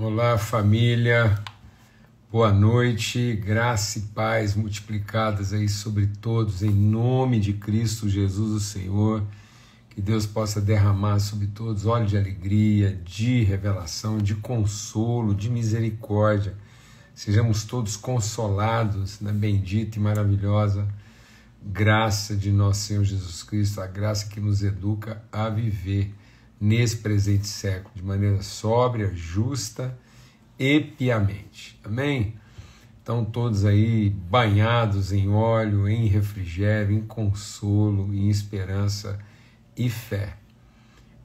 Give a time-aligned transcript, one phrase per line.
[0.00, 1.42] Olá, família.
[2.30, 3.34] Boa noite.
[3.34, 9.24] Graça e paz multiplicadas aí sobre todos, em nome de Cristo Jesus, o Senhor.
[9.90, 16.54] Que Deus possa derramar sobre todos óleo de alegria, de revelação, de consolo, de misericórdia.
[17.12, 20.86] Sejamos todos consolados na bendita e maravilhosa
[21.60, 26.14] graça de nosso Senhor Jesus Cristo, a graça que nos educa a viver
[26.60, 29.96] nesse presente século, de maneira sóbria, justa
[30.58, 31.78] e piamente.
[31.84, 32.34] Amém?
[33.02, 39.18] Então, todos aí banhados em óleo, em refrigério, em consolo, em esperança
[39.76, 40.36] e fé.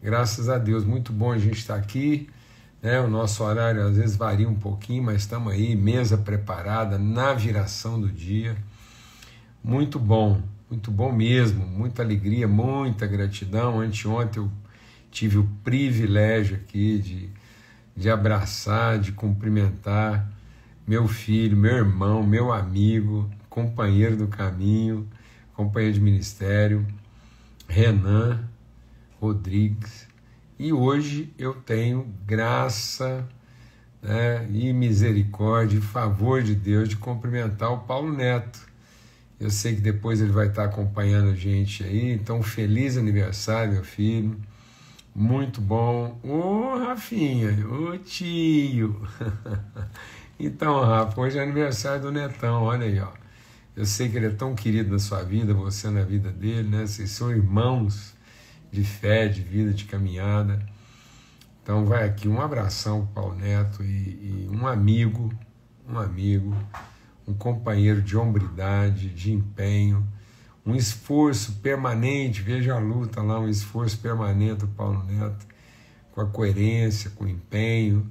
[0.01, 2.29] Graças a Deus, muito bom a gente estar aqui.
[2.81, 2.99] Né?
[2.99, 7.99] O nosso horário às vezes varia um pouquinho, mas estamos aí, mesa preparada, na viração
[7.99, 8.55] do dia.
[9.63, 13.79] Muito bom, muito bom mesmo, muita alegria, muita gratidão.
[13.79, 14.51] Anteontem eu
[15.13, 17.29] tive o privilégio aqui de,
[17.95, 20.27] de abraçar, de cumprimentar
[20.85, 25.07] meu filho, meu irmão, meu amigo, companheiro do caminho,
[25.53, 26.85] companheiro de ministério,
[27.67, 28.49] Renan
[29.21, 30.07] Rodrigues.
[30.57, 33.25] E hoje eu tenho graça
[34.01, 38.59] né, e misericórdia e favor de Deus de cumprimentar o Paulo Neto.
[39.39, 43.83] Eu sei que depois ele vai estar acompanhando a gente aí, então feliz aniversário, meu
[43.83, 44.37] filho.
[45.15, 46.19] Muito bom.
[46.23, 49.07] Ô, Rafinha, ô tio.
[50.39, 53.11] então, Rafa, hoje é aniversário do Netão, olha aí, ó.
[53.75, 56.87] Eu sei que ele é tão querido na sua vida, você na vida dele, né?
[56.87, 58.15] Vocês são irmãos
[58.71, 60.65] de fé, de vida, de caminhada.
[61.61, 65.31] Então vai aqui um abração para o Neto e, e um amigo,
[65.87, 66.55] um amigo,
[67.27, 70.07] um companheiro de hombridade, de empenho,
[70.65, 75.45] um esforço permanente, veja a luta lá, um esforço permanente do Paulo Neto,
[76.11, 78.09] com a coerência, com o empenho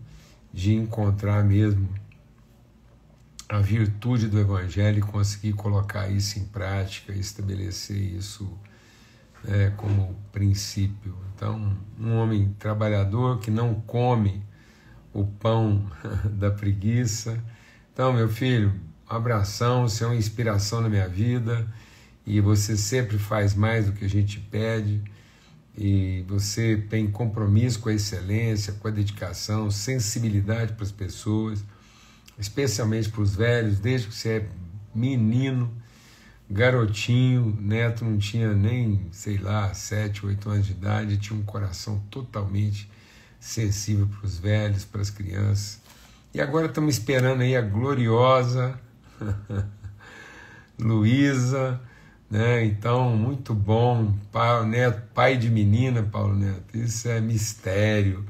[0.53, 1.89] de encontrar mesmo
[3.49, 8.51] a virtude do Evangelho e conseguir colocar isso em prática, estabelecer isso
[9.45, 11.17] né, como princípio.
[11.35, 14.43] Então, um homem trabalhador que não come
[15.13, 15.87] o pão
[16.33, 17.43] da preguiça.
[17.93, 18.73] Então, meu filho,
[19.11, 21.67] um abração, você é uma inspiração na minha vida
[22.27, 25.03] e você sempre faz mais do que a gente pede,
[25.77, 31.65] e você tem compromisso com a excelência, com a dedicação, sensibilidade para as pessoas,
[32.39, 34.49] especialmente para os velhos, desde que você é
[34.95, 35.73] menino,
[36.51, 41.99] garotinho, neto não tinha nem, sei lá, sete, oito anos de idade, tinha um coração
[42.11, 42.91] totalmente
[43.41, 45.81] sensível para os velhos, para as crianças.
[46.35, 48.79] E agora estamos esperando aí a gloriosa
[50.79, 51.81] Luísa,
[52.33, 52.65] né?
[52.65, 58.25] Então, muito bom, pai, neto, pai de menina, Paulo Neto, isso é mistério.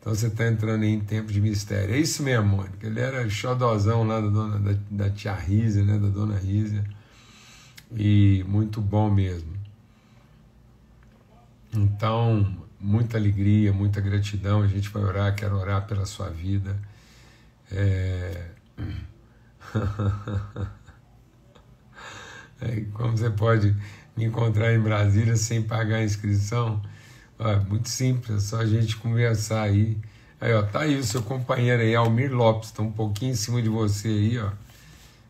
[0.00, 1.94] Então você está entrando em tempo de mistério.
[1.94, 2.84] É isso mesmo, Mônica.
[2.84, 5.96] Ele era xodozão lá da, dona, da, da tia Rízia, né?
[5.96, 6.84] da dona Rízia.
[7.96, 9.54] E muito bom mesmo.
[11.72, 14.62] Então, muita alegria, muita gratidão.
[14.62, 16.76] A gente vai orar, quero orar pela sua vida.
[17.70, 18.48] É...
[22.92, 23.74] como você pode
[24.16, 26.82] me encontrar em Brasília sem pagar a inscrição?
[27.38, 29.98] Ó, muito simples, é só a gente conversar aí.
[30.40, 33.62] Aí, ó, tá aí o seu companheiro aí, Almir Lopes, tá um pouquinho em cima
[33.62, 34.50] de você aí, ó.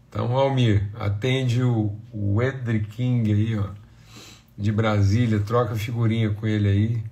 [0.09, 3.71] Então, Almir, atende o, o Edri King aí, ó,
[4.57, 7.05] de Brasília, troca figurinha com ele aí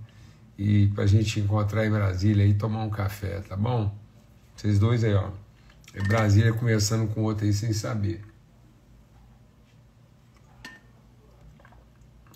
[0.59, 3.93] e pra gente encontrar em Brasília aí tomar um café, tá bom?
[4.55, 5.31] Vocês dois aí, ó.
[5.95, 8.23] É Brasília conversando com outro aí sem saber.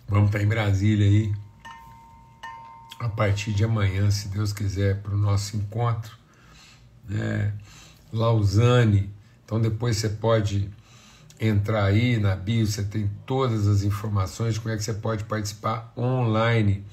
[0.08, 1.34] Vamos estar em Brasília aí
[3.00, 6.16] a partir de amanhã, se Deus quiser, para o nosso encontro.
[7.08, 7.52] Né?
[8.12, 9.10] Lausanne.
[9.44, 10.70] Então depois você pode
[11.40, 15.24] entrar aí na bio, você tem todas as informações de como é que você pode
[15.24, 16.84] participar online.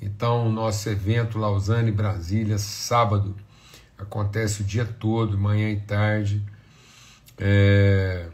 [0.00, 3.36] Então, o nosso evento Lausanne Brasília, sábado,
[3.98, 6.42] acontece o dia todo, manhã e tarde.
[7.38, 8.28] É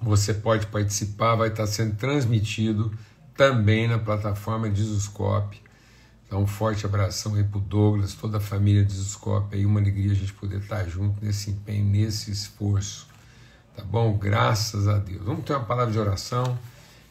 [0.00, 2.92] você pode participar, vai estar sendo transmitido
[3.36, 5.60] também na plataforma Dizoscope.
[6.26, 10.12] Então, um forte abração aí para o Douglas, toda a família Dizoscope, aí uma alegria
[10.12, 13.08] a gente poder estar junto nesse empenho, nesse esforço.
[13.76, 14.16] Tá bom?
[14.16, 15.22] Graças a Deus.
[15.24, 16.58] Vamos ter uma palavra de oração.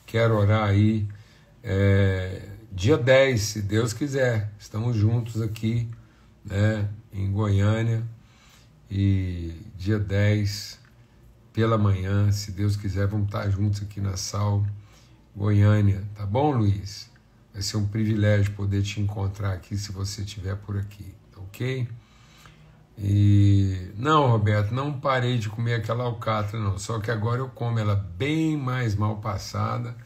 [0.05, 1.07] Quero orar aí.
[1.63, 4.49] É, dia 10, se Deus quiser.
[4.57, 5.89] Estamos juntos aqui,
[6.45, 8.03] né, em Goiânia.
[8.89, 10.78] E dia 10
[11.59, 14.65] pela manhã, se Deus quiser, vamos estar juntos aqui na Sal
[15.35, 17.11] Goiânia, tá bom, Luiz?
[17.51, 21.85] Vai ser um privilégio poder te encontrar aqui se você estiver por aqui, tá ok?
[22.97, 26.77] E não, Roberto, não parei de comer aquela alcatra, não.
[26.77, 29.97] Só que agora eu como ela bem mais mal passada,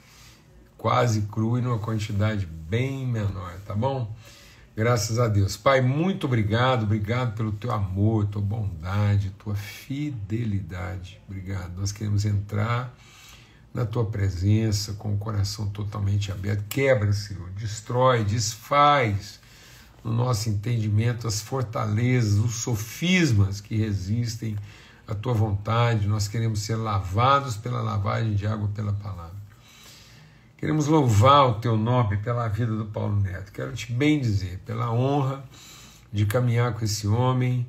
[0.75, 4.11] quase crua e numa quantidade bem menor, tá bom?
[4.75, 5.56] Graças a Deus.
[5.56, 11.22] Pai, muito obrigado, obrigado pelo teu amor, tua bondade, tua fidelidade.
[11.28, 11.80] Obrigado.
[11.80, 12.92] Nós queremos entrar
[13.72, 16.64] na tua presença com o coração totalmente aberto.
[16.68, 19.40] Quebra, Senhor, destrói, desfaz
[20.04, 24.58] no nosso entendimento as fortalezas, os sofismas que resistem
[25.08, 26.08] à tua vontade.
[26.08, 29.43] Nós queremos ser lavados pela lavagem de água pela palavra.
[30.63, 33.51] Queremos louvar o teu nome pela vida do Paulo Neto.
[33.51, 35.44] Quero te bem dizer, pela honra
[36.10, 37.68] de caminhar com esse homem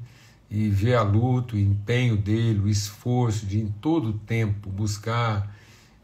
[0.49, 5.52] e ver a luta, o empenho dele, o esforço de em todo tempo buscar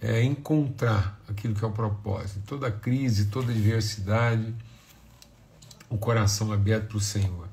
[0.01, 2.41] é, encontrar aquilo que é o propósito.
[2.45, 4.53] Toda crise, toda adversidade
[5.89, 7.47] o coração aberto para o Senhor.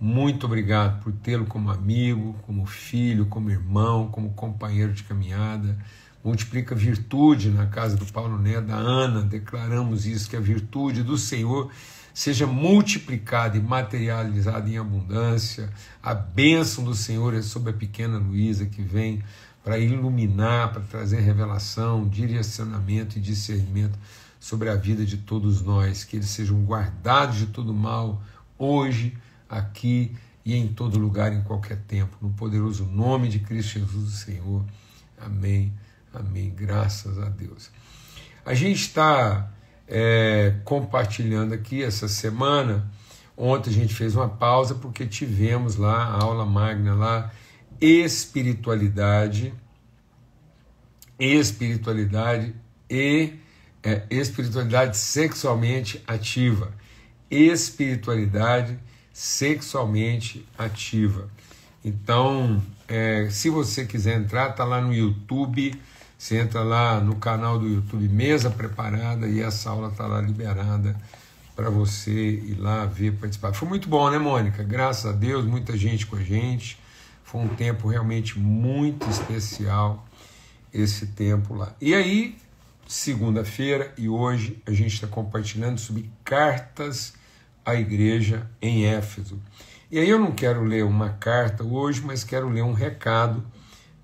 [0.00, 5.78] Muito obrigado por tê-lo como amigo, como filho, como irmão, como companheiro de caminhada.
[6.24, 11.18] Multiplica virtude na casa do Paulo Neto, da Ana, declaramos isso, que a virtude do
[11.18, 11.70] Senhor
[12.14, 15.70] seja multiplicada e materializada em abundância.
[16.02, 19.22] A bênção do Senhor é sobre a pequena Luísa que vem
[19.64, 23.98] para iluminar, para trazer revelação, direcionamento e discernimento
[24.38, 28.20] sobre a vida de todos nós, que eles sejam guardados de todo mal,
[28.58, 29.16] hoje,
[29.48, 34.16] aqui e em todo lugar, em qualquer tempo, no poderoso nome de Cristo Jesus, o
[34.16, 34.64] Senhor.
[35.20, 35.72] Amém,
[36.12, 36.52] amém.
[36.54, 37.70] Graças a Deus.
[38.44, 39.50] A gente está
[39.86, 42.90] é, compartilhando aqui essa semana.
[43.36, 47.32] Ontem a gente fez uma pausa porque tivemos lá a aula magna lá,
[47.80, 49.54] espiritualidade,
[51.18, 52.54] espiritualidade
[52.88, 53.34] e
[53.82, 56.72] é espiritualidade sexualmente ativa.
[57.30, 58.78] Espiritualidade
[59.12, 61.28] sexualmente ativa.
[61.84, 65.74] Então, é, se você quiser entrar, tá lá no YouTube.
[66.22, 70.94] Você entra lá no canal do YouTube Mesa Preparada e essa aula está lá liberada
[71.56, 73.52] para você ir lá ver, participar.
[73.52, 74.62] Foi muito bom, né, Mônica?
[74.62, 76.78] Graças a Deus, muita gente com a gente.
[77.24, 80.06] Foi um tempo realmente muito especial
[80.72, 81.74] esse tempo lá.
[81.80, 82.38] E aí,
[82.86, 87.14] segunda-feira e hoje a gente está compartilhando sobre cartas
[87.66, 89.42] à igreja em Éfeso.
[89.90, 93.44] E aí eu não quero ler uma carta hoje, mas quero ler um recado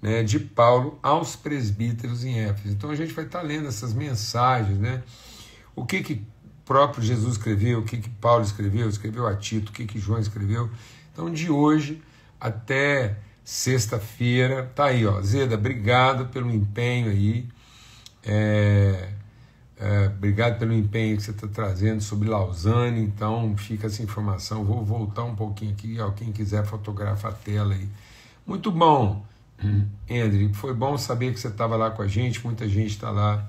[0.01, 2.75] né, de Paulo aos presbíteros em Éfeso.
[2.75, 5.03] Então a gente vai estar tá lendo essas mensagens, né?
[5.75, 6.27] O que que
[6.65, 10.21] próprio Jesus escreveu, o que que Paulo escreveu, escreveu a Tito, o que que João
[10.21, 10.71] escreveu.
[11.13, 12.03] Então de hoje
[12.41, 15.21] até sexta-feira, tá aí, ó.
[15.23, 17.49] Zeda, obrigado pelo empenho aí
[18.25, 19.09] é,
[19.79, 23.01] é, obrigado pelo empenho que você está trazendo sobre Lausanne.
[23.01, 24.65] Então, fica essa informação.
[24.65, 25.99] Vou voltar um pouquinho aqui.
[26.01, 27.89] Ó, quem quiser fotografa a tela aí.
[28.47, 29.25] Muito bom,
[29.63, 30.51] André.
[30.53, 32.45] Foi bom saber que você estava lá com a gente.
[32.45, 33.49] Muita gente está lá.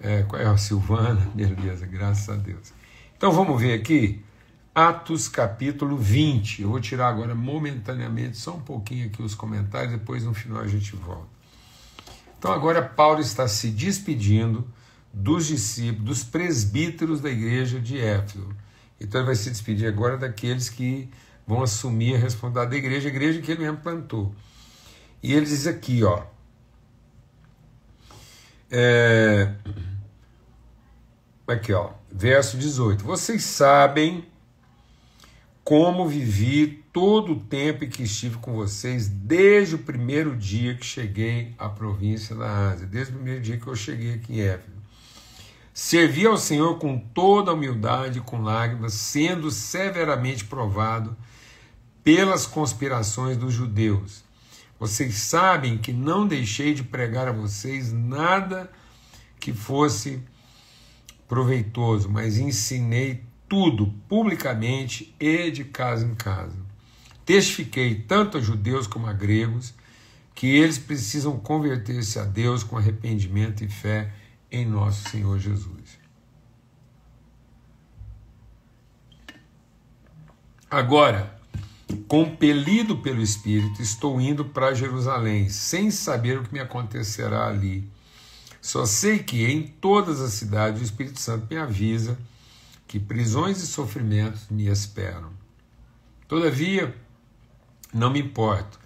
[0.00, 1.20] É, qual é a Silvana?
[1.34, 2.72] Beleza, graças a Deus.
[3.16, 4.22] Então, vamos ver aqui.
[4.74, 6.62] Atos capítulo 20.
[6.62, 10.66] Eu vou tirar agora momentaneamente só um pouquinho aqui os comentários, depois no final a
[10.66, 11.28] gente volta.
[12.36, 14.66] Então agora Paulo está se despedindo
[15.12, 18.48] dos discípulos, dos presbíteros da igreja de Éfeso.
[19.00, 21.08] Então ele vai se despedir agora daqueles que
[21.46, 24.34] vão assumir a responsabilidade da igreja, a igreja que ele mesmo plantou.
[25.24, 26.22] E ele diz aqui, ó.
[28.70, 29.54] É,
[31.48, 33.02] aqui, ó, verso 18.
[33.02, 34.26] Vocês sabem
[35.64, 41.54] como vivi todo o tempo que estive com vocês, desde o primeiro dia que cheguei
[41.56, 44.76] à província da Ásia, desde o primeiro dia que eu cheguei aqui em Éfeso.
[45.72, 51.16] Servi ao Senhor com toda humildade e com lágrimas, sendo severamente provado
[52.04, 54.22] pelas conspirações dos judeus.
[54.78, 58.70] Vocês sabem que não deixei de pregar a vocês nada
[59.38, 60.22] que fosse
[61.28, 66.56] proveitoso, mas ensinei tudo publicamente e de casa em casa.
[67.24, 69.74] Testifiquei tanto a judeus como a gregos
[70.34, 74.12] que eles precisam converter-se a Deus com arrependimento e fé
[74.50, 75.98] em nosso Senhor Jesus.
[80.70, 81.40] Agora,
[82.08, 87.88] compelido pelo Espírito, estou indo para Jerusalém, sem saber o que me acontecerá ali.
[88.60, 92.18] Só sei que em todas as cidades o Espírito Santo me avisa
[92.86, 95.30] que prisões e sofrimentos me esperam.
[96.26, 96.94] Todavia,
[97.92, 98.78] não me importo,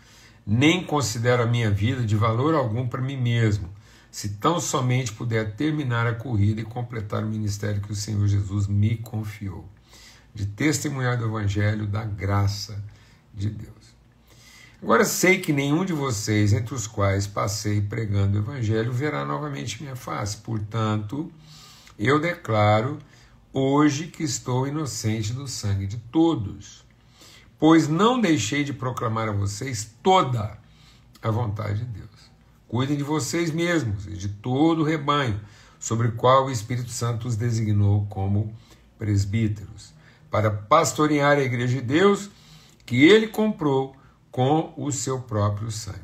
[0.46, 3.68] nem considero a minha vida de valor algum para mim mesmo,
[4.10, 8.66] se tão somente puder terminar a corrida e completar o ministério que o Senhor Jesus
[8.66, 9.68] me confiou,
[10.38, 12.80] de testemunhar do Evangelho da graça
[13.34, 13.74] de Deus.
[14.80, 19.82] Agora sei que nenhum de vocês, entre os quais passei pregando o Evangelho, verá novamente
[19.82, 20.36] minha face.
[20.36, 21.28] Portanto,
[21.98, 23.00] eu declaro
[23.52, 26.84] hoje que estou inocente do sangue de todos,
[27.58, 30.56] pois não deixei de proclamar a vocês toda
[31.20, 32.30] a vontade de Deus.
[32.68, 35.40] Cuidem de vocês mesmos e de todo o rebanho,
[35.80, 38.54] sobre o qual o Espírito Santo os designou como
[38.96, 39.97] presbíteros,
[40.30, 42.30] para pastorear a igreja de Deus
[42.84, 43.96] que ele comprou
[44.30, 45.98] com o seu próprio sangue.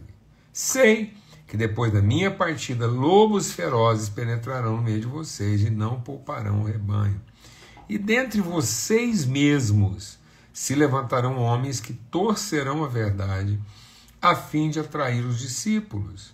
[0.52, 1.14] Sei
[1.46, 6.62] que depois da minha partida, lobos ferozes penetrarão no meio de vocês e não pouparão
[6.62, 7.20] o rebanho.
[7.88, 10.18] E dentre vocês mesmos
[10.52, 13.60] se levantarão homens que torcerão a verdade,
[14.20, 16.32] a fim de atrair os discípulos.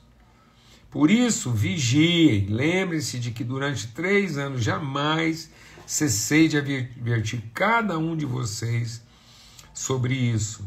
[0.91, 5.51] Por isso, vigiem, lembre-se de que durante três anos jamais
[5.91, 9.03] cessei de advertir cada um de vocês
[9.75, 10.65] sobre isso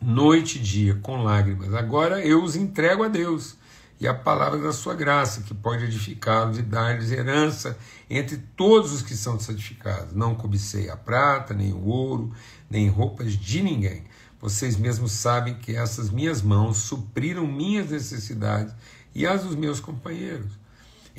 [0.00, 1.74] noite e dia, com lágrimas.
[1.74, 3.56] Agora eu os entrego a Deus
[3.98, 7.76] e a palavra da sua graça, que pode edificá-los e dar-lhes herança
[8.08, 10.14] entre todos os que são santificados.
[10.14, 12.32] Não cobicei a prata, nem o ouro,
[12.70, 14.04] nem roupas de ninguém.
[14.40, 18.72] Vocês mesmos sabem que essas minhas mãos supriram minhas necessidades
[19.12, 20.59] e as dos meus companheiros.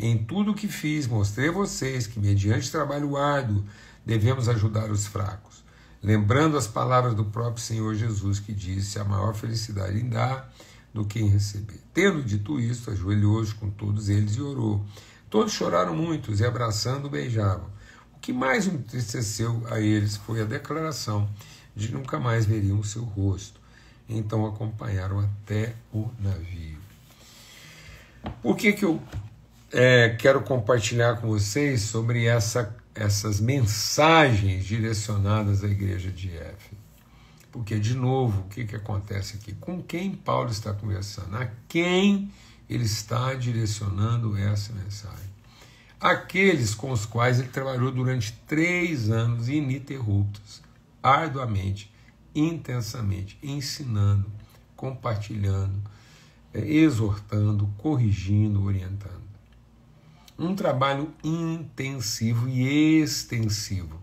[0.03, 3.63] Em tudo o que fiz, mostrei a vocês que, mediante trabalho árduo,
[4.05, 5.61] devemos ajudar os fracos
[6.01, 10.51] lembrando as palavras do próprio Senhor Jesus, que disse: a maior felicidade em dar
[10.93, 11.79] do que em receber.
[11.93, 14.83] Tendo dito isso, ajoelhou-se com todos eles e orou.
[15.29, 17.69] Todos choraram muitos e, abraçando, beijavam.
[18.15, 21.29] O que mais entristeceu a eles foi a declaração
[21.75, 23.59] de que nunca mais veriam o seu rosto.
[24.09, 26.77] Então acompanharam até o navio.
[28.41, 29.01] Por que, que eu
[29.71, 36.81] é, quero compartilhar com vocês sobre essa essas mensagens direcionadas à igreja de Éfeso.
[37.51, 39.53] Porque, de novo, o que, que acontece aqui?
[39.53, 41.35] Com quem Paulo está conversando?
[41.35, 42.31] A quem
[42.69, 45.31] ele está direcionando essa mensagem?
[45.99, 50.61] Aqueles com os quais ele trabalhou durante três anos ininterruptos,
[51.03, 51.93] arduamente,
[52.33, 54.31] intensamente, ensinando,
[54.75, 55.81] compartilhando,
[56.53, 59.20] eh, exortando, corrigindo, orientando
[60.41, 64.01] um trabalho intensivo e extensivo.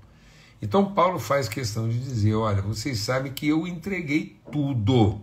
[0.62, 5.20] Então Paulo faz questão de dizer: olha, vocês sabem que eu entreguei tudo.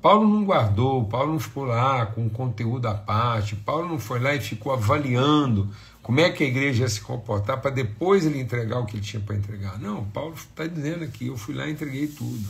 [0.00, 4.32] Paulo não guardou, Paulo não ficou lá com conteúdo à parte, Paulo não foi lá
[4.32, 5.68] e ficou avaliando
[6.00, 9.02] como é que a igreja ia se comportar para depois ele entregar o que ele
[9.02, 9.80] tinha para entregar.
[9.80, 12.48] Não, Paulo está dizendo aqui: eu fui lá e entreguei tudo.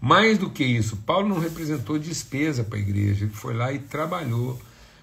[0.00, 3.78] Mais do que isso, Paulo não representou despesa para a igreja, ele foi lá e
[3.78, 4.58] trabalhou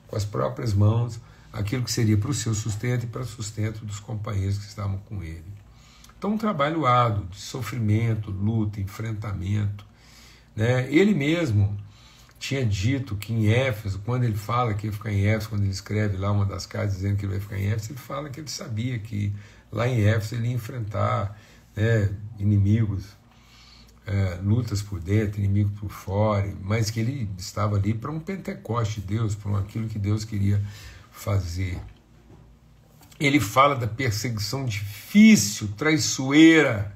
[0.07, 1.19] com as próprias mãos
[1.57, 4.97] aquilo que seria para o seu sustento e para o sustento dos companheiros que estavam
[4.99, 5.57] com ele.
[6.17, 9.85] Então, um trabalho árduo de sofrimento, luta, enfrentamento.
[10.55, 10.91] Né?
[10.91, 11.77] Ele mesmo
[12.39, 15.71] tinha dito que em Éfeso, quando ele fala que ia ficar em Éfeso, quando ele
[15.71, 18.39] escreve lá uma das cartas dizendo que ele vai ficar em Éfeso, ele fala que
[18.39, 19.33] ele sabia que
[19.71, 21.39] lá em Éfeso ele ia enfrentar
[21.75, 22.09] né,
[22.39, 23.05] inimigos,
[24.05, 29.01] é, lutas por dentro, inimigos por fora, mas que ele estava ali para um Pentecoste
[29.01, 30.61] de Deus, para aquilo que Deus queria
[31.17, 31.79] fazer.
[33.19, 36.95] Ele fala da perseguição difícil, traiçoeira,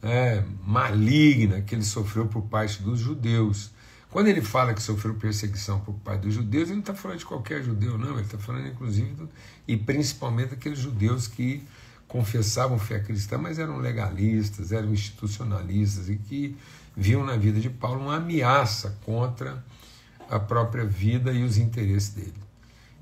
[0.00, 3.72] né, maligna que ele sofreu por parte dos judeus.
[4.08, 7.26] Quando ele fala que sofreu perseguição por parte dos judeus, ele não está falando de
[7.26, 8.12] qualquer judeu, não.
[8.14, 9.28] Ele está falando, inclusive, do,
[9.66, 11.62] e principalmente daqueles judeus que
[12.06, 16.56] confessavam fé cristã, mas eram legalistas, eram institucionalistas e que
[16.96, 19.64] viam na vida de Paulo uma ameaça contra
[20.28, 22.49] a própria vida e os interesses dele.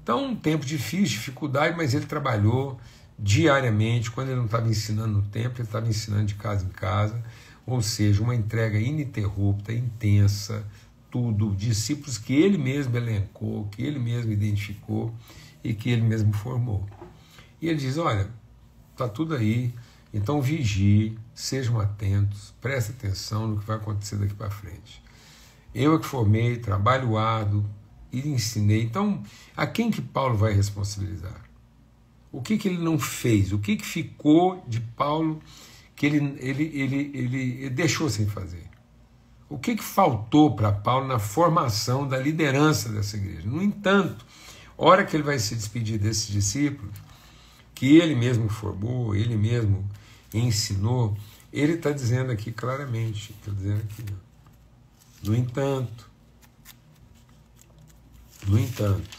[0.09, 2.81] Então, um tempo difícil, dificuldade, mas ele trabalhou
[3.19, 4.11] diariamente.
[4.11, 7.23] Quando ele não estava ensinando no templo, ele estava ensinando de casa em casa.
[7.67, 10.67] Ou seja, uma entrega ininterrupta, intensa,
[11.11, 11.55] tudo.
[11.55, 15.15] Discípulos que ele mesmo elencou, que ele mesmo identificou
[15.63, 16.87] e que ele mesmo formou.
[17.61, 18.31] E ele diz: Olha,
[18.93, 19.75] está tudo aí,
[20.15, 25.03] então vigie, sejam atentos, prestem atenção no que vai acontecer daqui para frente.
[25.75, 27.63] Eu é que formei, trabalho árduo,
[28.13, 28.83] e ensinei.
[28.83, 29.23] Então,
[29.57, 31.45] a quem que Paulo vai responsabilizar?
[32.31, 33.53] O que, que ele não fez?
[33.53, 35.41] O que, que ficou de Paulo
[35.97, 38.69] que ele, ele, ele, ele deixou sem fazer?
[39.49, 43.49] O que, que faltou para Paulo na formação da liderança dessa igreja?
[43.49, 44.25] No entanto,
[44.77, 46.95] hora que ele vai se despedir desses discípulos,
[47.75, 49.89] que ele mesmo formou, ele mesmo
[50.35, 51.17] ensinou,
[51.53, 54.05] ele está dizendo aqui claramente, está dizendo aqui,
[55.23, 56.08] no entanto,
[58.49, 59.19] no entanto,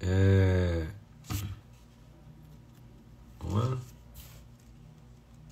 [0.00, 0.86] é,
[3.40, 3.78] é?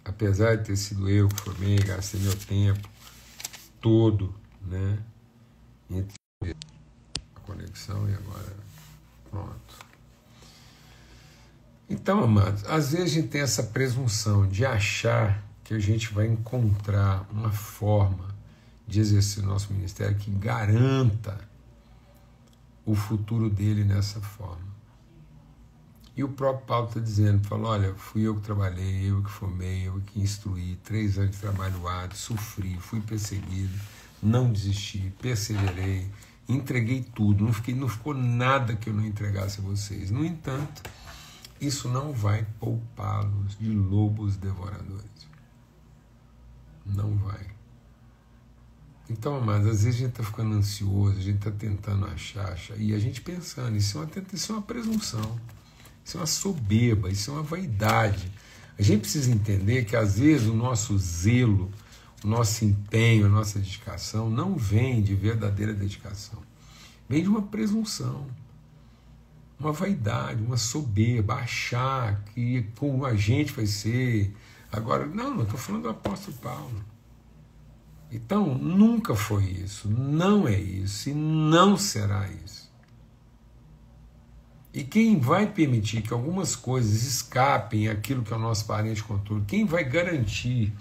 [0.05, 2.89] apesar de ter sido eu que formei, gastei meu tempo,
[3.81, 4.99] todo, né?
[5.89, 6.17] Entre
[7.37, 8.57] a conexão e agora
[9.31, 9.87] pronto.
[11.89, 16.27] Então, amados, às vezes a gente tem essa presunção de achar que a gente vai
[16.27, 18.35] encontrar uma forma
[18.89, 21.39] de exercer o nosso ministério que garanta
[22.87, 24.65] o futuro dele nessa forma.
[26.17, 29.87] E o próprio Paulo está dizendo, falou, olha, fui eu que trabalhei, eu que formei,
[29.87, 33.79] eu que instruí, três anos de trabalho árduo, sofri, fui perseguido,
[34.23, 36.11] não desisti, perseverei,
[36.49, 40.11] entreguei tudo, não, fiquei, não ficou nada que eu não entregasse a vocês.
[40.11, 40.83] No entanto,
[41.61, 45.05] isso não vai poupá-los de lobos devoradores.
[46.87, 47.56] Não vai.
[49.09, 52.93] Então, mas às vezes a gente está ficando ansioso, a gente está tentando achar, e
[52.93, 55.41] a gente pensando, isso é, uma, isso é uma presunção,
[56.05, 58.31] isso é uma soberba, isso é uma vaidade.
[58.77, 61.71] A gente precisa entender que às vezes o nosso zelo,
[62.25, 66.43] o nosso empenho, a nossa dedicação não vem de verdadeira dedicação,
[67.09, 68.27] vem de uma presunção,
[69.59, 74.35] uma vaidade, uma soberba, achar que como a gente vai ser.
[74.71, 76.96] Agora, não, não estou falando do apóstolo Paulo.
[78.11, 82.67] Então, nunca foi isso, não é isso e não será isso.
[84.73, 89.43] E quem vai permitir que algumas coisas escapem aquilo que é o nosso parente controle,
[89.47, 90.73] quem vai garantir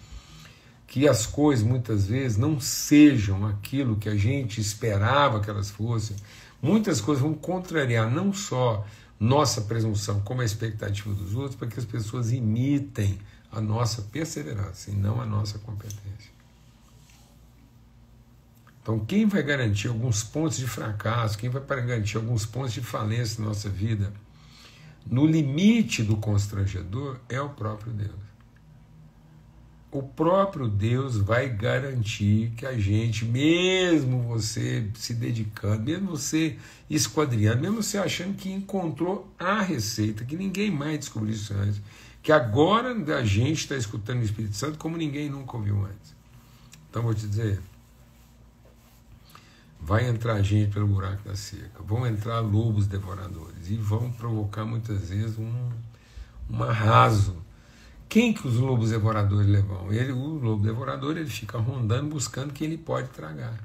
[0.85, 6.15] que as coisas muitas vezes não sejam aquilo que a gente esperava que elas fossem,
[6.61, 8.85] muitas coisas vão contrariar não só
[9.19, 13.17] nossa presunção, como a expectativa dos outros, para que as pessoas imitem
[13.51, 16.34] a nossa perseverança e não a nossa competência.
[18.85, 23.41] Então, quem vai garantir alguns pontos de fracasso, quem vai garantir alguns pontos de falência
[23.41, 24.13] na nossa vida,
[25.09, 28.13] no limite do constrangedor, é o próprio Deus.
[29.91, 36.55] O próprio Deus vai garantir que a gente, mesmo você se dedicando, mesmo você
[36.87, 41.81] esquadrinhando, mesmo você achando que encontrou a receita, que ninguém mais descobriu isso antes,
[42.21, 46.13] que agora a gente está escutando o Espírito Santo como ninguém nunca ouviu antes.
[46.87, 47.59] Então, vou te dizer,
[49.85, 55.09] vai entrar gente pelo buraco da cerca, vão entrar lobos devoradores e vão provocar muitas
[55.09, 55.69] vezes um,
[56.49, 57.37] um arraso.
[58.09, 59.93] Quem que os lobos devoradores levam?
[59.93, 63.59] Ele, o lobo devorador ele fica rondando buscando quem ele pode tragar.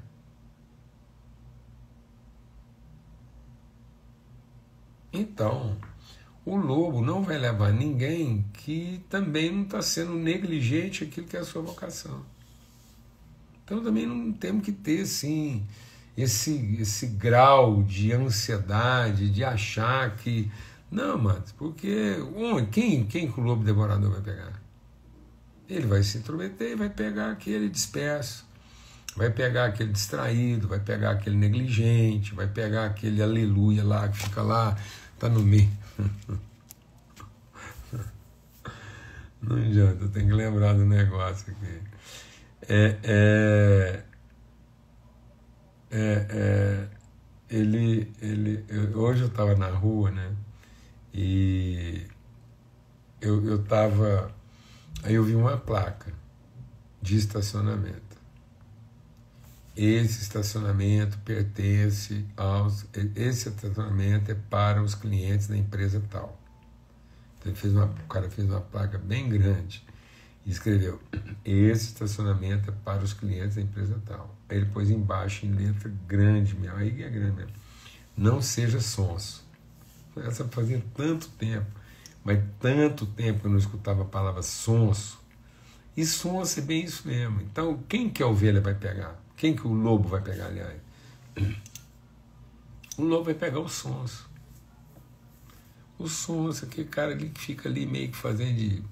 [5.11, 5.75] Então,
[6.45, 11.39] o lobo não vai levar ninguém que também não está sendo negligente aquilo que é
[11.39, 12.23] a sua vocação.
[13.65, 15.65] Então também não temos que ter, sim,
[16.21, 20.51] esse, esse grau de ansiedade, de achar que.
[20.89, 24.61] Não, mas porque um, quem, quem que o lobo devorador vai pegar?
[25.69, 28.45] Ele vai se intrometer e vai pegar aquele disperso,
[29.15, 34.41] vai pegar aquele distraído, vai pegar aquele negligente, vai pegar aquele aleluia lá que fica
[34.41, 34.77] lá,
[35.17, 35.69] tá no meio.
[39.41, 41.81] Não adianta, tem que lembrar do negócio aqui.
[42.67, 44.03] É, é,
[45.91, 46.87] é, é,
[47.49, 50.33] ele, ele, eu, hoje eu estava na rua, né?
[51.13, 52.07] E
[53.19, 53.65] eu, eu
[55.03, 56.13] aí eu vi uma placa
[57.01, 58.11] de estacionamento.
[59.75, 62.85] Esse estacionamento pertence aos.
[63.15, 66.39] Esse estacionamento é para os clientes da empresa tal.
[67.39, 69.83] Então fez uma, o cara fez uma placa bem grande
[70.45, 71.01] e escreveu:
[71.43, 74.35] Esse estacionamento é para os clientes da empresa tal.
[74.51, 77.53] Ele pôs embaixo em letra grande mesmo, aí é grande mesmo.
[78.15, 79.43] Não seja sonso.
[80.17, 81.67] Essa fazia tanto tempo,
[82.23, 85.19] mas tanto tempo que eu não escutava a palavra sonso.
[85.95, 87.41] E sonso é bem isso mesmo.
[87.41, 89.19] Então, quem que a ovelha vai pegar?
[89.37, 90.79] Quem que o lobo vai pegar, aliás?
[92.97, 94.29] O lobo vai pegar o sonso.
[95.97, 98.83] O sonso, aquele cara ali que fica ali meio que fazendo de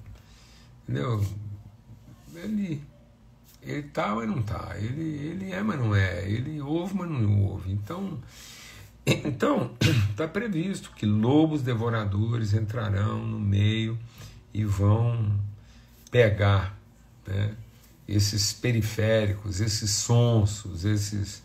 [0.90, 1.24] Entendeu?
[2.34, 2.82] Ele,
[3.62, 4.74] ele tá, mas não tá.
[4.78, 6.30] Ele, ele é, mas não é.
[6.30, 7.72] Ele ouve, mas não ouve.
[7.72, 8.18] Então,
[9.06, 9.72] então
[10.10, 13.98] está previsto que lobos devoradores entrarão no meio
[14.54, 15.40] e vão
[16.10, 16.78] pegar
[17.28, 17.56] né,
[18.08, 21.44] esses periféricos, esses sonsos, esses,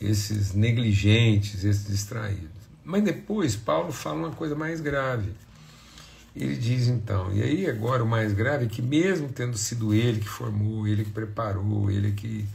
[0.00, 2.58] esses negligentes, esses distraídos.
[2.84, 5.32] Mas depois Paulo fala uma coisa mais grave.
[6.40, 10.20] Ele diz então, e aí agora o mais grave é que mesmo tendo sido ele
[10.20, 12.46] que formou, ele que preparou, ele que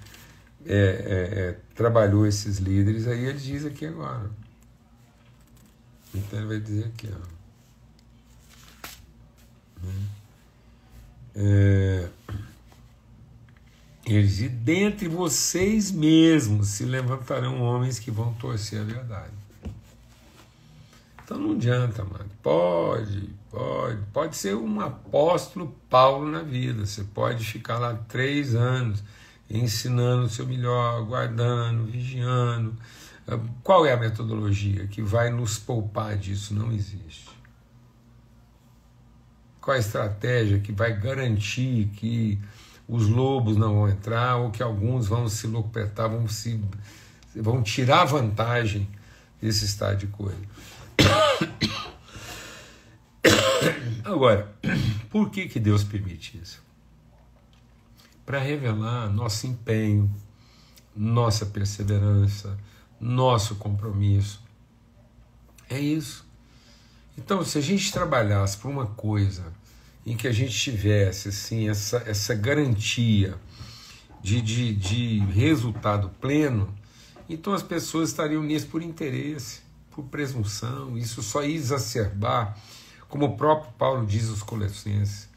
[0.66, 4.32] é, é, é, trabalhou esses líderes, aí ele diz aqui agora.
[6.16, 7.34] Então ele vai dizer aqui, ó.
[9.86, 9.94] Né?
[11.36, 12.10] É,
[14.06, 19.43] Eles, e dentre vocês mesmos se levantarão homens que vão torcer a verdade.
[21.24, 22.30] Então não adianta, mano.
[22.42, 24.02] Pode, pode.
[24.12, 26.86] Pode ser um apóstolo Paulo na vida.
[26.86, 29.04] Você pode ficar lá três anos
[29.50, 32.76] ensinando o seu melhor, guardando, vigiando.
[33.64, 36.54] Qual é a metodologia que vai nos poupar disso?
[36.54, 37.30] Não existe.
[39.62, 42.38] Qual a estratégia que vai garantir que
[42.86, 46.60] os lobos não vão entrar ou que alguns vão se locupetar, vão, se,
[47.34, 48.90] vão tirar vantagem
[49.42, 50.42] desse estado de coisa?
[54.04, 54.54] Agora,
[55.10, 56.62] por que, que Deus permite isso?
[58.26, 60.10] Para revelar nosso empenho,
[60.96, 62.58] nossa perseverança,
[63.00, 64.42] nosso compromisso.
[65.70, 66.26] É isso.
[67.18, 69.54] Então, se a gente trabalhasse por uma coisa
[70.06, 73.36] em que a gente tivesse assim, essa, essa garantia
[74.22, 76.74] de, de, de resultado pleno,
[77.30, 79.62] então as pessoas estariam nisso por interesse,
[79.94, 80.98] por presunção.
[80.98, 82.58] Isso só ia exacerbar,
[83.08, 85.30] como o próprio Paulo diz aos Colossenses,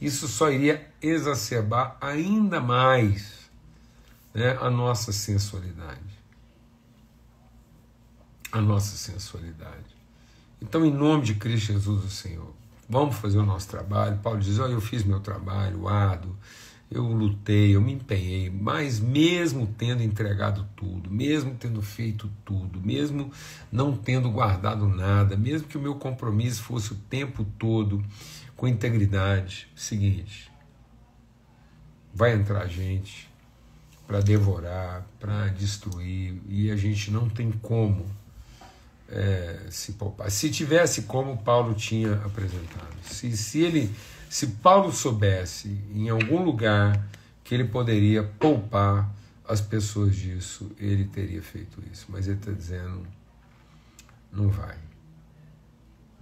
[0.00, 3.48] isso só iria exacerbar ainda mais
[4.34, 6.00] né, a nossa sensualidade.
[8.50, 9.96] A nossa sensualidade.
[10.60, 12.52] Então, em nome de Cristo Jesus, o Senhor,
[12.88, 14.18] vamos fazer o nosso trabalho.
[14.18, 16.36] Paulo diz: Olha, eu fiz meu trabalho, ado,
[16.92, 23.32] eu lutei, eu me empenhei, mas mesmo tendo entregado tudo, mesmo tendo feito tudo, mesmo
[23.70, 28.04] não tendo guardado nada, mesmo que o meu compromisso fosse o tempo todo
[28.54, 30.52] com integridade, seguinte,
[32.14, 33.30] vai entrar gente
[34.06, 38.04] para devorar, para destruir, e a gente não tem como
[39.08, 40.30] é, se poupar.
[40.30, 43.90] Se tivesse como Paulo tinha apresentado, se, se ele,
[44.32, 47.06] se Paulo soubesse em algum lugar
[47.44, 49.14] que ele poderia poupar
[49.46, 52.06] as pessoas disso, ele teria feito isso.
[52.08, 53.06] Mas ele está dizendo,
[54.32, 54.74] não vai.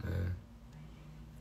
[0.02, 0.32] Né?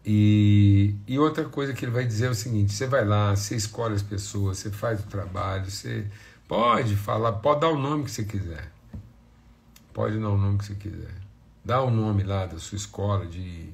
[0.05, 3.55] E, e outra coisa que ele vai dizer é o seguinte: você vai lá, você
[3.55, 6.05] escolhe as pessoas, você faz o trabalho, você
[6.47, 8.71] pode falar, pode dar o nome que você quiser.
[9.91, 11.15] Pode dar o nome que você quiser.
[11.65, 13.73] Dá o nome lá da sua escola de,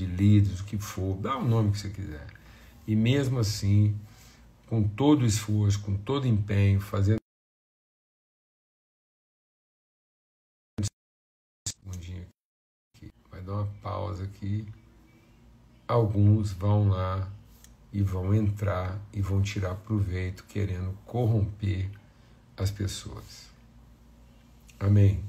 [0.00, 2.26] de líderes, o que for, dá o nome que você quiser.
[2.86, 3.94] E mesmo assim,
[4.66, 7.20] com todo esforço, com todo empenho, fazendo.
[13.30, 14.66] Vai dar uma pausa aqui.
[15.86, 17.30] Alguns vão lá
[17.92, 21.90] e vão entrar e vão tirar proveito, querendo corromper
[22.56, 23.50] as pessoas.
[24.78, 25.22] Amém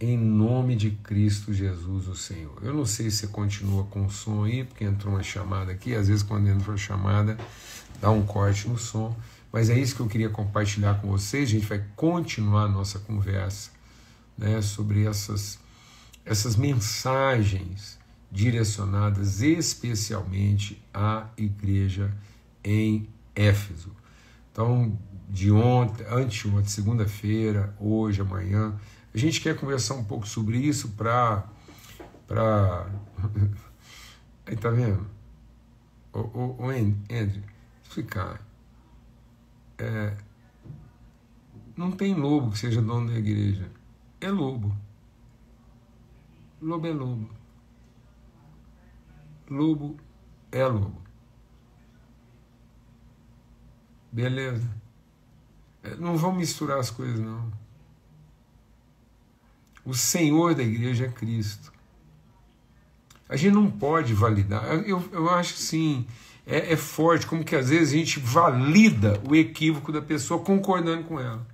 [0.00, 2.58] em nome de Cristo Jesus, o Senhor.
[2.62, 6.08] Eu não sei se continua com o som aí, porque entrou uma chamada aqui, às
[6.08, 7.36] vezes quando entra uma chamada
[8.00, 9.16] dá um corte no som,
[9.52, 11.48] mas é isso que eu queria compartilhar com vocês.
[11.48, 13.70] A gente vai continuar a nossa conversa
[14.36, 15.58] né, sobre essas,
[16.24, 17.98] essas mensagens
[18.30, 22.14] direcionadas especialmente à igreja
[22.62, 23.90] em Éfeso.
[24.52, 24.96] Então,
[25.28, 28.74] de ontem, anteontem, segunda-feira, hoje, amanhã,
[29.18, 31.44] a gente quer conversar um pouco sobre isso para.
[32.28, 32.88] Pra...
[34.46, 35.04] Aí tá vendo?
[36.12, 37.42] O Andrew,
[37.82, 38.40] explicar.
[39.76, 40.16] É,
[41.76, 43.70] não tem lobo que seja dono da igreja.
[44.20, 44.74] É lobo.
[46.62, 47.30] Lobo é lobo.
[49.50, 49.96] Lobo
[50.52, 51.02] é lobo.
[54.12, 54.68] Beleza?
[55.82, 57.52] É, não vamos misturar as coisas, não.
[59.88, 61.72] O Senhor da igreja é Cristo.
[63.26, 64.62] A gente não pode validar.
[64.86, 66.06] Eu, eu acho assim,
[66.46, 71.04] é, é forte, como que às vezes a gente valida o equívoco da pessoa concordando
[71.04, 71.46] com ela.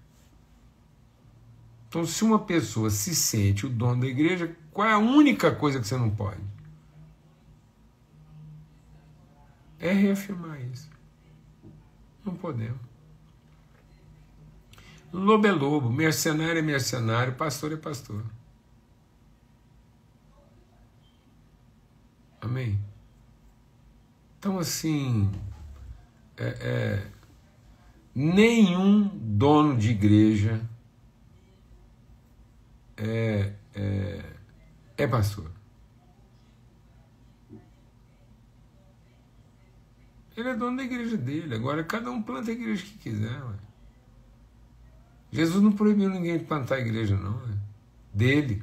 [1.89, 5.79] Então, se uma pessoa se sente o dono da igreja, qual é a única coisa
[5.79, 6.43] que você não pode?
[9.79, 10.91] É reafirmar isso.
[12.25, 12.81] Não podemos.
[15.15, 18.25] Lobo é lobo, mercenário é mercenário, pastor é pastor.
[22.41, 22.77] Amém?
[24.37, 25.31] Então, assim,
[26.37, 27.07] é, é,
[28.13, 30.61] nenhum dono de igreja
[32.97, 34.33] é, é,
[34.97, 35.49] é pastor.
[40.37, 41.55] Ele é dono da igreja dele.
[41.55, 43.41] Agora, cada um planta a igreja que quiser.
[43.45, 43.74] Ué.
[45.35, 47.37] Jesus não proibiu ninguém de plantar a igreja, não.
[47.51, 47.55] É
[48.15, 48.63] dele.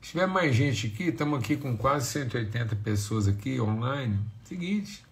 [0.00, 4.18] Se tiver mais gente aqui, estamos aqui com quase 180 pessoas aqui online.
[4.44, 5.04] Seguinte,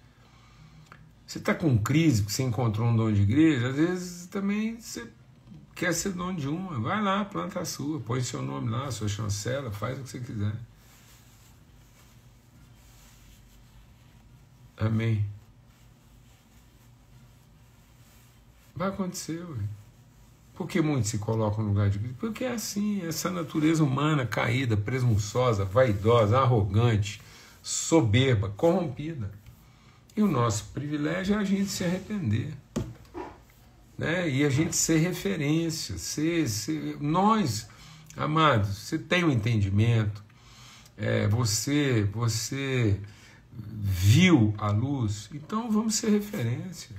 [1.27, 5.11] Você está com crise porque você encontrou um dom de igreja, às vezes também você
[5.75, 6.79] quer ser dono de uma.
[6.81, 10.21] Vai lá, planta a sua, põe seu nome lá, sua chancela, faz o que você
[10.21, 10.55] quiser.
[14.79, 15.27] Amém.
[18.75, 19.78] Vai acontecer, ué.
[20.59, 22.17] Por que muitos se colocam no lugar de Cristo?
[22.19, 27.23] Porque é assim, essa natureza humana caída, presunçosa, vaidosa, arrogante,
[27.63, 29.31] soberba, corrompida.
[30.17, 32.53] E o nosso privilégio é a gente se arrepender.
[33.97, 34.29] Né?
[34.29, 35.97] E a gente ser referência.
[35.97, 36.97] Ser, ser...
[37.01, 37.69] Nós,
[38.17, 40.25] amados, você tem um entendimento,
[40.97, 42.99] é, você, você
[43.57, 46.97] viu a luz, então vamos ser referência.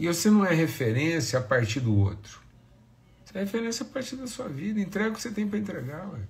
[0.00, 2.45] E você não é referência a partir do outro.
[3.36, 4.80] Você é referência a partir da sua vida.
[4.80, 6.08] Entrega o que você tem para entregar.
[6.10, 6.20] Ué.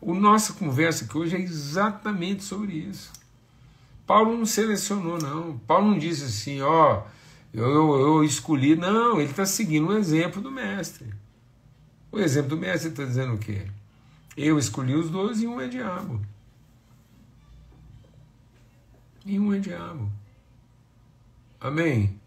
[0.00, 3.12] O nossa conversa aqui hoje é exatamente sobre isso.
[4.06, 5.58] Paulo não selecionou, não.
[5.58, 7.02] Paulo não disse assim, ó,
[7.52, 8.74] eu, eu, eu escolhi.
[8.74, 11.12] Não, ele está seguindo o exemplo do mestre.
[12.10, 13.66] O exemplo do mestre está dizendo o quê?
[14.34, 16.22] Eu escolhi os dois e um é diabo.
[19.26, 20.10] E um é diabo.
[21.60, 22.18] Amém?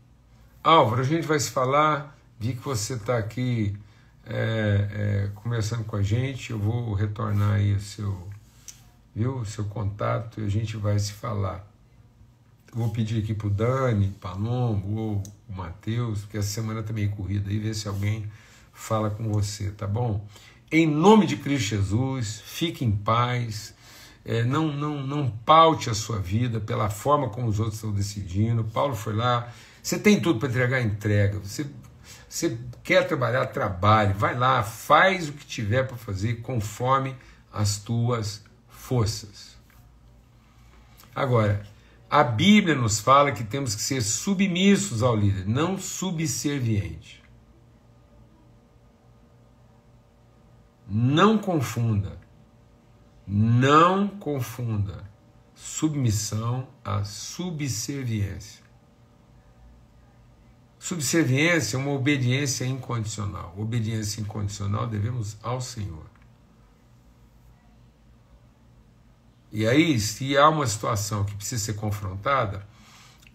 [0.64, 2.21] Álvaro, a gente vai se falar.
[2.42, 3.78] Vi que você está aqui
[4.26, 6.50] é, é, conversando com a gente.
[6.50, 8.28] Eu vou retornar aí o seu,
[9.14, 11.64] viu, o seu contato e a gente vai se falar.
[12.74, 17.16] Vou pedir aqui para o Dani, Palombo ou o Matheus, porque essa semana também tá
[17.16, 18.26] corrida, e ver se alguém
[18.74, 20.26] fala com você, tá bom?
[20.72, 23.76] Em nome de Cristo Jesus, fique em paz.
[24.26, 28.64] É, não, não, não paute a sua vida pela forma como os outros estão decidindo.
[28.64, 29.54] Paulo foi lá.
[29.84, 31.38] Você tem tudo para entregar, entrega.
[31.38, 31.68] Você,
[32.32, 34.14] você quer trabalhar, trabalhe.
[34.14, 37.14] Vai lá, faz o que tiver para fazer conforme
[37.52, 39.58] as tuas forças.
[41.14, 41.62] Agora,
[42.10, 47.22] a Bíblia nos fala que temos que ser submissos ao líder, não subserviente.
[50.88, 52.18] Não confunda.
[53.28, 55.04] Não confunda
[55.54, 58.61] submissão a subserviência.
[60.82, 63.54] Subserviência é uma obediência incondicional.
[63.56, 66.08] Obediência incondicional devemos ao Senhor.
[69.52, 72.68] E aí, se há uma situação que precisa ser confrontada,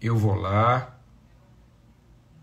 [0.01, 0.99] eu vou lá,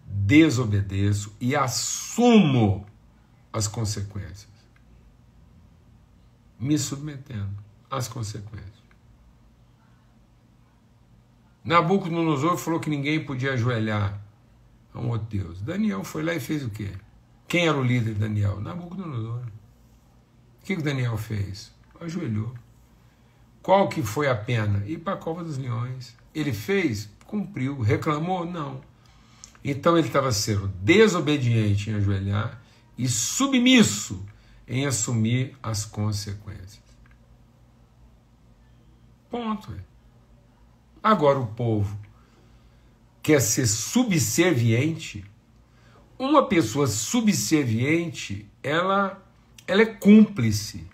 [0.06, 2.86] desobedeço e assumo
[3.52, 4.48] as consequências.
[6.58, 8.72] Me submetendo às consequências.
[11.62, 14.23] Nabucodonosor falou que ninguém podia ajoelhar
[15.00, 15.60] um outro Deus.
[15.60, 16.90] Daniel foi lá e fez o quê?
[17.48, 18.60] Quem era o líder de Daniel?
[18.60, 19.40] Nabucodonosor.
[19.40, 21.72] O que, que Daniel fez?
[22.00, 22.54] Ajoelhou.
[23.62, 24.84] Qual que foi a pena?
[24.86, 26.14] Ir para a cova dos leões.
[26.34, 27.08] Ele fez?
[27.26, 27.80] Cumpriu.
[27.80, 28.44] Reclamou?
[28.44, 28.80] Não.
[29.64, 32.60] Então ele estava sendo desobediente em ajoelhar
[32.96, 34.24] e submisso
[34.68, 36.82] em assumir as consequências.
[39.30, 39.74] Ponto.
[41.02, 41.98] Agora o povo
[43.24, 45.24] quer ser subserviente.
[46.18, 49.20] Uma pessoa subserviente, ela,
[49.66, 50.86] ela é cúmplice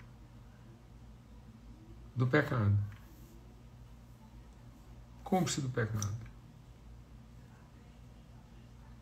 [2.15, 2.75] do pecado.
[5.25, 6.15] Cúmplice do pecado.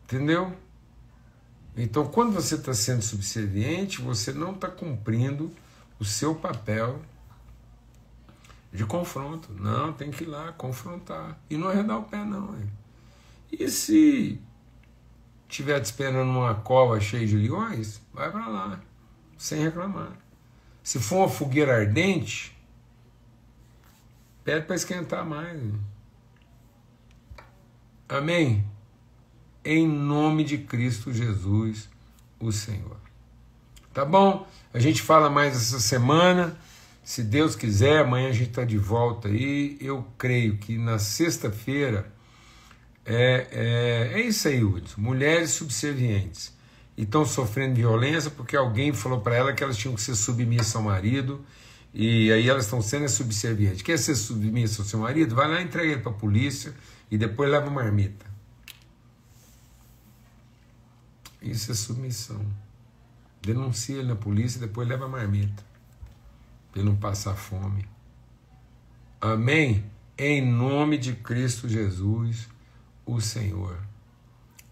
[0.03, 0.57] Entendeu?
[1.77, 5.53] Então, quando você está sendo subserviente, você não está cumprindo
[5.99, 6.99] o seu papel
[8.73, 9.53] de confronto.
[9.53, 11.39] Não, tem que ir lá confrontar.
[11.47, 12.57] E não arredar o pé, não.
[12.57, 12.78] Hein?
[13.51, 14.39] E se
[15.47, 18.81] estiver te esperando numa cova cheia de leões, vai para lá,
[19.37, 20.11] sem reclamar.
[20.83, 22.57] Se for uma fogueira ardente,
[24.49, 25.61] Pede para esquentar mais.
[28.07, 28.65] Amém?
[29.63, 31.87] Em nome de Cristo Jesus,
[32.39, 32.97] o Senhor.
[33.93, 34.47] Tá bom?
[34.73, 36.57] A gente fala mais essa semana.
[37.03, 39.77] Se Deus quiser, amanhã a gente está de volta aí.
[39.79, 42.11] Eu creio que na sexta-feira
[43.11, 45.01] é, é, é isso aí, Hudson.
[45.01, 46.53] Mulheres subservientes
[46.95, 50.75] e estão sofrendo violência porque alguém falou para elas que elas tinham que ser submissas
[50.75, 51.43] ao marido
[51.91, 53.81] e aí elas estão sendo subservientes.
[53.81, 55.33] Quer ser submissa ao seu marido?
[55.33, 56.71] Vai lá, entrega ele para a polícia
[57.09, 58.27] e depois leva uma marmita.
[61.41, 62.45] Isso é submissão.
[63.41, 65.63] Denuncia ele na polícia e depois leva a marmita.
[66.71, 67.87] Para ele não passar fome.
[69.19, 69.83] Amém?
[70.15, 72.47] Em nome de Cristo Jesus,
[73.13, 73.77] o Senhor.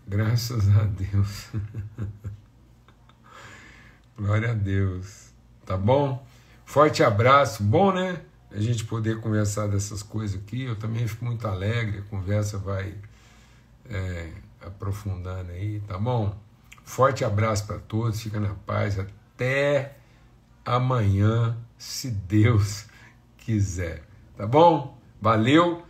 [0.08, 1.50] Graças a Deus.
[4.16, 5.32] Glória a Deus.
[5.66, 6.26] Tá bom?
[6.66, 8.22] Forte abraço, bom, né?
[8.52, 10.64] A gente poder conversar dessas coisas aqui.
[10.64, 12.96] Eu também fico muito alegre, a conversa vai
[13.90, 16.38] é, aprofundando aí, tá bom?
[16.84, 19.98] Forte abraço para todos, fica na paz, até
[20.64, 22.86] amanhã, se Deus
[23.38, 24.04] quiser,
[24.38, 24.98] tá bom?
[25.22, 25.87] Valeu!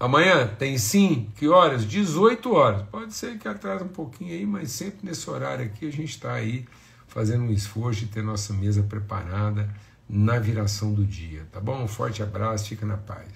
[0.00, 1.84] Amanhã tem sim, que horas?
[1.84, 2.82] 18 horas.
[2.88, 6.34] Pode ser que atrase um pouquinho aí, mas sempre nesse horário aqui a gente está
[6.34, 6.64] aí
[7.08, 9.68] fazendo um esforço de ter nossa mesa preparada
[10.08, 11.82] na viração do dia, tá bom?
[11.82, 13.28] Um forte abraço, fica na paz.